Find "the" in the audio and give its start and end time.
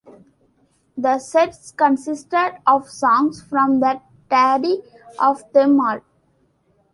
0.97-1.19, 3.81-4.01